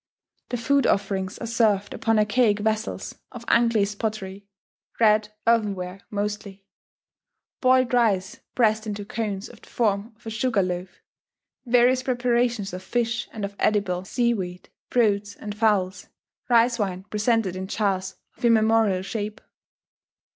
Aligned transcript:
The 0.49 0.57
food 0.57 0.87
offerings 0.87 1.37
are 1.37 1.45
served 1.45 1.93
upon 1.93 2.17
archaic 2.17 2.57
vessels 2.57 3.13
of 3.31 3.45
unglazed 3.47 3.99
pottery 3.99 4.47
(red 4.99 5.29
earthenware 5.45 6.01
mostly): 6.09 6.65
boiled 7.59 7.93
rice 7.93 8.39
pressed 8.55 8.87
into 8.87 9.05
cones 9.05 9.47
of 9.47 9.61
the 9.61 9.69
form 9.69 10.13
of 10.15 10.25
a 10.25 10.31
sugar 10.31 10.63
loaf, 10.63 11.03
various 11.67 12.01
preparations 12.01 12.73
of 12.73 12.81
fish 12.81 13.29
and 13.31 13.45
of 13.45 13.55
edible 13.59 14.03
sea 14.03 14.33
weed, 14.33 14.69
fruits 14.89 15.35
and 15.35 15.53
fowls, 15.53 16.09
rice 16.49 16.79
wine 16.79 17.03
presented 17.11 17.55
in 17.55 17.67
jars 17.67 18.15
of 18.35 18.43
immemorial 18.43 19.03
shape. 19.03 19.39